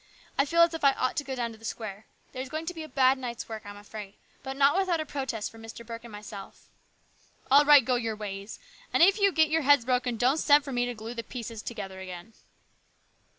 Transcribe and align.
I 0.35 0.45
feel 0.45 0.63
as 0.63 0.73
if 0.73 0.83
I 0.83 0.93
ought 0.93 1.15
to 1.17 1.23
go 1.23 1.35
down 1.35 1.51
to 1.51 1.59
the 1.59 1.63
square. 1.63 2.07
There 2.31 2.41
is 2.41 2.49
going 2.49 2.65
to 2.65 2.73
be 2.73 2.81
a 2.81 2.89
bad 2.89 3.19
night's 3.19 3.47
work, 3.47 3.67
I'm 3.67 3.77
afraid, 3.77 4.15
but 4.41 4.57
not 4.57 4.75
without 4.75 4.99
a 4.99 5.05
protest 5.05 5.51
from 5.51 5.61
Mr. 5.61 5.85
Burke 5.85 6.03
and 6.03 6.11
myself."" 6.11 6.69
All 7.51 7.65
right, 7.65 7.85
go 7.85 7.93
your 7.97 8.15
ways! 8.15 8.57
And 8.91 9.03
if 9.03 9.19
you 9.19 9.31
get 9.31 9.51
your 9.51 9.61
heads 9.61 9.85
broken, 9.85 10.17
don't 10.17 10.37
send 10.39 10.63
for 10.63 10.71
me 10.71 10.87
to 10.87 10.95
glue 10.95 11.13
the 11.13 11.21
pieces 11.21 11.61
together 11.61 11.99
again." 11.99 12.33